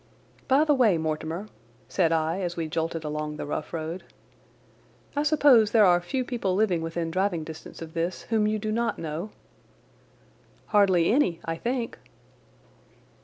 "By 0.47 0.63
the 0.63 0.73
way, 0.73 0.97
Mortimer," 0.97 1.45
said 1.87 2.11
I 2.11 2.39
as 2.41 2.57
we 2.57 2.67
jolted 2.67 3.03
along 3.03 3.37
the 3.37 3.45
rough 3.45 3.71
road, 3.71 4.03
"I 5.15 5.21
suppose 5.21 5.69
there 5.69 5.85
are 5.85 6.01
few 6.01 6.25
people 6.25 6.55
living 6.55 6.81
within 6.81 7.11
driving 7.11 7.43
distance 7.43 7.83
of 7.83 7.93
this 7.93 8.23
whom 8.23 8.47
you 8.47 8.57
do 8.57 8.71
not 8.71 8.97
know?" 8.97 9.29
"Hardly 10.65 11.11
any, 11.11 11.39
I 11.45 11.55
think." 11.55 11.99